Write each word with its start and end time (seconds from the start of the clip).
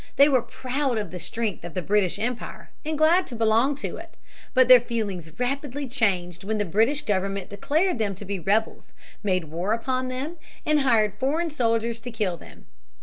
They 0.15 0.27
were 0.27 0.41
proud 0.41 0.97
of 0.97 1.11
the 1.11 1.19
strength 1.19 1.63
of 1.63 1.75
the 1.75 1.83
British 1.83 2.17
empire, 2.17 2.71
and 2.83 2.97
glad 2.97 3.27
to 3.27 3.35
belong 3.35 3.75
to 3.75 3.97
it. 3.97 4.15
But 4.55 4.67
their 4.67 4.79
feelings 4.81 5.37
rapidly 5.39 5.87
changed 5.87 6.43
when 6.43 6.57
the 6.57 6.65
British 6.65 7.03
government 7.03 7.51
declared 7.51 7.99
them 7.99 8.15
to 8.15 8.25
be 8.25 8.39
rebels, 8.39 8.93
made 9.21 9.43
war 9.51 9.73
upon 9.73 10.07
them, 10.07 10.37
and 10.65 10.79
hired 10.79 11.13
foreign 11.19 11.51
soldiers 11.51 11.99
to 11.99 12.09
kill 12.09 12.35
them. 12.35 12.65